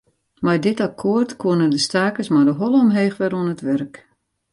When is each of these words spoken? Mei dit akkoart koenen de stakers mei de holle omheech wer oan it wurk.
Mei 0.43 0.59
dit 0.65 0.79
akkoart 0.85 1.31
koenen 1.41 1.71
de 1.73 1.81
stakers 1.87 2.31
mei 2.31 2.45
de 2.47 2.55
holle 2.61 2.79
omheech 2.85 3.17
wer 3.19 3.35
oan 3.37 3.51
it 3.53 3.61
wurk. 3.67 3.95